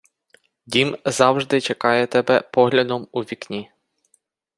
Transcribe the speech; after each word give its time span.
Дім 0.65 0.97
завжди 1.05 1.61
чекає 1.61 2.07
тебе 2.07 2.41
поглядом 2.41 3.07
у 3.11 3.21
вікні 3.21 3.71